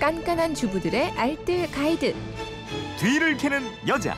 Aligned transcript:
깐깐한 0.00 0.54
주부들의 0.54 1.12
알뜰 1.12 1.70
가이드. 1.72 2.14
뒤를 2.98 3.36
캐는 3.36 3.62
여자. 3.88 4.14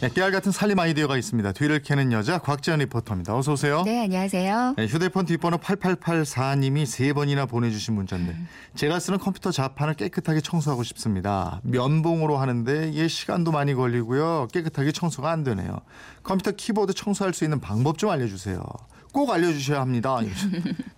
네, 0.00 0.08
깨알 0.08 0.32
같은 0.32 0.50
살림 0.50 0.78
아이디어가 0.78 1.16
있습니다. 1.16 1.52
뒤를 1.52 1.80
캐는 1.80 2.12
여자 2.12 2.38
곽지연 2.38 2.80
리포터입니다. 2.80 3.36
어서 3.36 3.52
오세요. 3.52 3.82
네, 3.84 4.02
안녕하세요. 4.02 4.74
네, 4.76 4.86
휴대폰 4.86 5.26
뒷번호 5.26 5.58
8884님이 5.58 6.86
세 6.86 7.12
번이나 7.12 7.46
보내주신 7.46 7.94
문자인데 7.94 8.36
제가 8.74 8.98
쓰는 8.98 9.18
컴퓨터 9.18 9.50
자판을 9.52 9.94
깨끗하게 9.94 10.40
청소하고 10.40 10.82
싶습니다. 10.82 11.60
면봉으로 11.62 12.36
하는데 12.36 12.88
이게 12.88 13.06
시간도 13.06 13.52
많이 13.52 13.74
걸리고요. 13.74 14.48
깨끗하게 14.52 14.90
청소가 14.90 15.30
안 15.30 15.44
되네요. 15.44 15.78
컴퓨터 16.24 16.50
키보드 16.52 16.94
청소할 16.94 17.32
수 17.32 17.44
있는 17.44 17.60
방법 17.60 17.98
좀 17.98 18.10
알려주세요. 18.10 18.60
꼭 19.12 19.30
알려주셔야 19.30 19.80
합니다. 19.80 20.18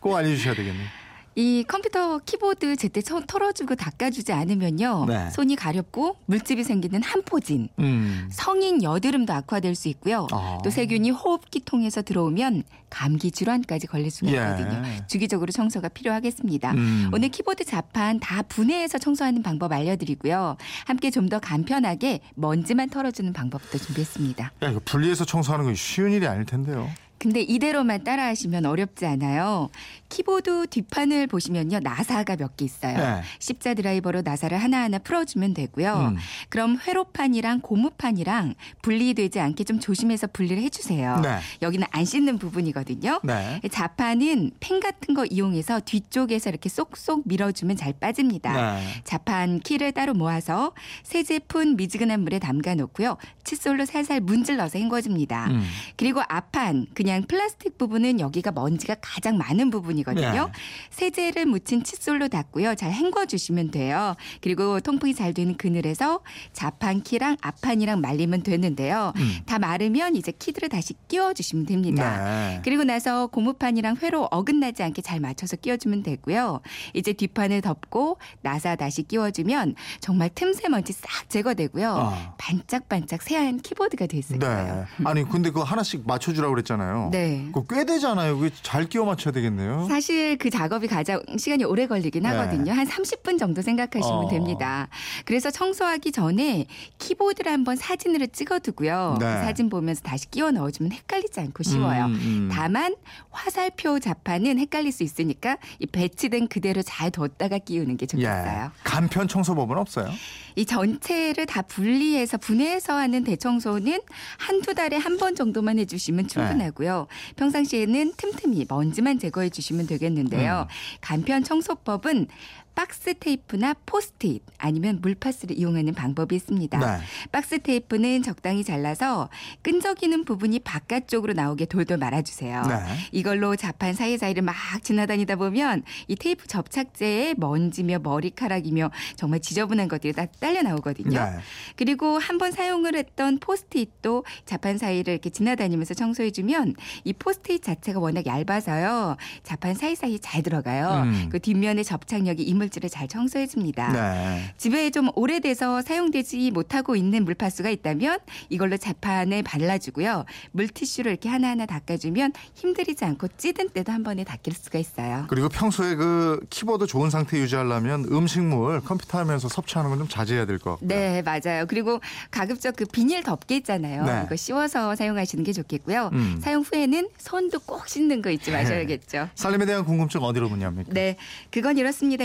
꼭 0.00 0.16
알려주셔야 0.16 0.54
되겠네요. 0.54 1.03
이 1.36 1.64
컴퓨터 1.66 2.18
키보드 2.18 2.76
제때 2.76 3.02
처- 3.02 3.20
털어주고 3.20 3.74
닦아주지 3.74 4.32
않으면요. 4.32 5.06
네. 5.08 5.30
손이 5.30 5.56
가렵고 5.56 6.16
물집이 6.26 6.62
생기는 6.62 7.02
한포진. 7.02 7.68
음. 7.80 8.28
성인 8.30 8.82
여드름도 8.84 9.32
악화될 9.32 9.74
수 9.74 9.88
있고요. 9.88 10.28
아. 10.30 10.58
또 10.62 10.70
세균이 10.70 11.10
호흡기 11.10 11.60
통해서 11.64 12.02
들어오면 12.02 12.62
감기 12.88 13.32
질환까지 13.32 13.88
걸릴 13.88 14.12
수가 14.12 14.30
예. 14.30 14.36
있거든요. 14.36 14.82
주기적으로 15.08 15.50
청소가 15.50 15.88
필요하겠습니다. 15.88 16.70
음. 16.74 17.10
오늘 17.12 17.28
키보드 17.30 17.64
자판 17.64 18.20
다 18.20 18.42
분해해서 18.42 18.98
청소하는 18.98 19.42
방법 19.42 19.72
알려드리고요. 19.72 20.56
함께 20.86 21.10
좀 21.10 21.24
더 21.24 21.38
간편하게 21.40 22.20
먼지만 22.34 22.90
털어주는 22.90 23.32
방법도 23.32 23.78
준비했습니다. 23.78 24.52
야, 24.62 24.68
이거 24.70 24.78
분리해서 24.84 25.24
청소하는 25.24 25.64
건 25.64 25.74
쉬운 25.74 26.12
일이 26.12 26.26
아닐 26.26 26.44
텐데요. 26.44 26.88
근데 27.18 27.40
이대로만 27.40 28.04
따라하시면 28.04 28.66
어렵지 28.66 29.06
않아요. 29.06 29.70
키보드 30.10 30.66
뒷판을 30.68 31.26
보시면요. 31.26 31.80
나사가 31.80 32.36
몇 32.36 32.56
개 32.56 32.64
있어요. 32.66 32.96
네. 32.96 33.22
십자 33.38 33.74
드라이버로 33.74 34.22
나사를 34.22 34.56
하나하나 34.56 34.98
풀어주면 34.98 35.54
되고요. 35.54 36.12
음. 36.14 36.16
그럼 36.50 36.78
회로판이랑 36.86 37.62
고무판이랑 37.62 38.54
분리되지 38.82 39.40
않게 39.40 39.64
좀 39.64 39.80
조심해서 39.80 40.28
분리를 40.28 40.62
해주세요. 40.62 41.18
네. 41.20 41.38
여기는 41.62 41.86
안 41.90 42.04
씻는 42.04 42.38
부분이거든요. 42.38 43.20
네. 43.24 43.60
자판은 43.70 44.52
펜 44.60 44.78
같은 44.80 45.14
거 45.14 45.24
이용해서 45.24 45.80
뒤쪽에서 45.80 46.50
이렇게 46.50 46.68
쏙쏙 46.68 47.22
밀어주면 47.24 47.76
잘 47.76 47.92
빠집니다. 47.94 48.52
네. 48.76 48.86
자판 49.04 49.58
키를 49.60 49.92
따로 49.92 50.14
모아서 50.14 50.72
세제품 51.02 51.76
미지근한 51.76 52.20
물에 52.20 52.38
담가 52.38 52.74
놓고요. 52.74 53.16
칫솔로 53.44 53.84
살살 53.86 54.20
문질러서 54.20 54.78
헹궈줍니다. 54.78 55.46
음. 55.50 55.64
그리고 55.96 56.22
앞판 56.28 56.86
그냥 56.94 57.13
플라스틱 57.22 57.78
부분은 57.78 58.20
여기가 58.20 58.52
먼지가 58.52 58.96
가장 59.00 59.38
많은 59.38 59.70
부분이거든요. 59.70 60.46
네. 60.46 60.52
세제를 60.90 61.46
묻힌 61.46 61.82
칫솔로 61.84 62.28
닦고요. 62.28 62.74
잘 62.74 62.92
헹궈 62.92 63.26
주시면 63.26 63.70
돼요. 63.70 64.14
그리고 64.40 64.80
통풍이 64.80 65.14
잘 65.14 65.34
되는 65.34 65.56
그늘에서 65.56 66.20
자판 66.52 67.02
키랑 67.02 67.36
앞판이랑 67.40 68.00
말리면 68.00 68.42
되는데요. 68.42 69.12
음. 69.16 69.38
다 69.46 69.58
마르면 69.58 70.16
이제 70.16 70.32
키들을 70.32 70.68
다시 70.68 70.94
끼워 71.08 71.32
주시면 71.32 71.66
됩니다. 71.66 72.24
네. 72.24 72.60
그리고 72.64 72.84
나서 72.84 73.26
고무판이랑 73.28 73.96
회로 74.02 74.28
어긋나지 74.30 74.82
않게 74.82 75.02
잘 75.02 75.20
맞춰서 75.20 75.56
끼워 75.56 75.76
주면 75.76 76.02
되고요. 76.02 76.60
이제 76.94 77.12
뒷판을 77.12 77.60
덮고 77.60 78.18
나사 78.42 78.76
다시 78.76 79.02
끼워 79.02 79.30
주면 79.30 79.74
정말 80.00 80.30
틈새 80.34 80.68
먼지 80.68 80.92
싹 80.92 81.28
제거되고요. 81.28 81.90
어. 81.90 82.34
반짝반짝 82.38 83.22
새하얀 83.22 83.58
키보드가 83.60 84.06
있어요. 84.12 84.38
네. 84.38 84.84
아니 85.04 85.28
근데 85.28 85.50
그거 85.50 85.62
하나씩 85.64 86.06
맞춰 86.06 86.32
주라고 86.32 86.54
그랬잖아요. 86.54 86.93
네. 87.10 87.44
그거 87.52 87.64
꽤 87.68 87.84
되잖아요. 87.84 88.38
그게 88.38 88.54
잘 88.62 88.88
끼워 88.88 89.06
맞춰야 89.06 89.32
되겠네요. 89.32 89.86
사실 89.88 90.36
그 90.38 90.50
작업이 90.50 90.86
가장 90.86 91.20
시간이 91.36 91.64
오래 91.64 91.86
걸리긴 91.86 92.22
네. 92.22 92.28
하거든요. 92.30 92.72
한 92.72 92.86
30분 92.86 93.38
정도 93.38 93.62
생각하시면 93.62 94.18
어. 94.24 94.28
됩니다. 94.28 94.88
그래서 95.24 95.50
청소하기 95.50 96.12
전에 96.12 96.66
키보드를 96.98 97.50
한번 97.52 97.76
사진으로 97.76 98.26
찍어두고요. 98.26 99.18
네. 99.20 99.26
그 99.26 99.44
사진 99.44 99.68
보면서 99.68 100.02
다시 100.02 100.30
끼워 100.30 100.50
넣어주면 100.50 100.92
헷갈리지 100.92 101.40
않고 101.40 101.62
쉬워요. 101.62 102.06
음, 102.06 102.14
음. 102.14 102.48
다만 102.52 102.94
화살표 103.30 103.98
자판은 103.98 104.58
헷갈릴 104.58 104.92
수 104.92 105.02
있으니까 105.02 105.58
이 105.78 105.86
배치된 105.86 106.48
그대로 106.48 106.82
잘 106.82 107.10
뒀다가 107.10 107.58
끼우는 107.58 107.96
게 107.96 108.06
좋겠어요. 108.06 108.64
예. 108.64 108.70
간편 108.84 109.28
청소법은 109.28 109.76
없어요? 109.78 110.08
이 110.56 110.64
전체를 110.66 111.46
다 111.46 111.62
분리해서 111.62 112.36
분해해서 112.38 112.94
하는 112.94 113.24
대청소는 113.24 114.00
한두 114.38 114.74
달에 114.74 114.96
한 114.96 115.14
번 115.14 115.34
정도만 115.36 115.78
해주시면 115.78 116.26
충분하고요. 116.28 117.06
평상시에는 117.36 118.12
틈틈이 118.16 118.66
먼지만 118.68 119.18
제거해 119.20 119.48
주시면 119.48 119.86
되겠는데요. 119.86 120.66
음. 120.68 120.98
간편 121.00 121.44
청소법은 121.44 122.26
박스 122.74 123.14
테이프나 123.14 123.74
포스트잇 123.86 124.42
아니면 124.58 125.00
물파스를 125.00 125.56
이용하는 125.56 125.94
방법이 125.94 126.34
있습니다. 126.34 126.78
네. 126.78 127.04
박스 127.30 127.58
테이프는 127.58 128.22
적당히 128.22 128.64
잘라서 128.64 129.28
끈적이는 129.62 130.24
부분이 130.24 130.60
바깥쪽으로 130.60 131.34
나오게 131.34 131.66
돌돌 131.66 131.98
말아주세요. 131.98 132.62
네. 132.62 132.74
이걸로 133.12 133.56
자판 133.56 133.94
사이사이를 133.94 134.42
막 134.42 134.54
지나다니다 134.82 135.36
보면 135.36 135.82
이 136.08 136.16
테이프 136.16 136.46
접착제에 136.46 137.34
먼지며 137.36 138.00
머리카락이며 138.00 138.90
정말 139.16 139.40
지저분한 139.40 139.88
것들이 139.88 140.12
다 140.12 140.26
딸려 140.40 140.62
나오거든요. 140.62 141.18
네. 141.18 141.38
그리고 141.76 142.18
한번 142.18 142.52
사용을 142.52 142.96
했던 142.96 143.38
포스트잇도 143.38 144.24
자판 144.46 144.78
사이를 144.78 145.14
이렇게 145.14 145.30
지나다니면서 145.30 145.94
청소해주면 145.94 146.74
이 147.04 147.12
포스트잇 147.12 147.62
자체가 147.62 148.00
워낙 148.00 148.26
얇아서요. 148.26 149.16
자판 149.42 149.74
사이사이 149.74 150.18
잘 150.20 150.42
들어가요. 150.42 151.02
음. 151.04 151.28
그 151.30 151.38
뒷면의 151.38 151.84
접착력이 151.84 152.42
이물질을 152.64 152.88
잘 152.90 153.08
청소해 153.08 153.46
줍니다. 153.46 153.92
네. 153.92 154.54
집에 154.56 154.90
좀 154.90 155.10
오래돼서 155.14 155.82
사용되지 155.82 156.50
못하고 156.50 156.96
있는 156.96 157.24
물파스가 157.24 157.68
있다면 157.70 158.18
이걸로 158.48 158.76
자판에 158.76 159.42
발라주고요. 159.42 160.24
물티슈로 160.52 161.10
이렇게 161.10 161.28
하나하나 161.28 161.66
닦아주면 161.66 162.32
힘들이지 162.54 163.04
않고 163.04 163.28
찌든 163.36 163.68
때도 163.70 163.92
한 163.92 164.02
번에 164.02 164.24
닦일 164.24 164.54
수가 164.54 164.78
있어요. 164.78 165.26
그리고 165.28 165.48
평소에 165.48 165.94
그 165.94 166.40
키보드 166.50 166.86
좋은 166.86 167.10
상태 167.10 167.38
유지하려면 167.38 168.04
음식물 168.10 168.80
컴퓨터 168.80 169.18
하면서 169.18 169.48
섭취하는 169.48 169.90
건 169.90 169.94
좀 169.94 170.08
자제해야 170.08 170.44
될 170.44 170.58
것 170.58 170.70
같고요. 170.72 170.88
네, 170.88 171.22
맞아요. 171.22 171.66
그리고 171.68 172.00
가급적 172.32 172.74
그 172.74 172.84
비닐 172.84 173.22
덮개 173.22 173.54
있잖아요. 173.58 174.04
네. 174.04 174.22
이거 174.26 174.34
씌워서 174.34 174.96
사용하시는 174.96 175.44
게 175.44 175.52
좋겠고요. 175.52 176.10
음. 176.12 176.40
사용 176.42 176.62
후에는 176.62 177.08
손도 177.18 177.60
꼭 177.60 177.86
씻는 177.88 178.20
거 178.20 178.30
잊지 178.30 178.50
마셔야겠죠. 178.50 179.28
살림에 179.36 179.66
대한 179.66 179.84
궁금증 179.84 180.20
어디로 180.24 180.48
문의합니까? 180.48 180.92
네, 180.92 181.16
그건 181.52 181.78
이렇습니다. 181.78 182.24